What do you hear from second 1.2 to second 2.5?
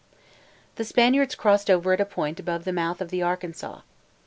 crossed over at a point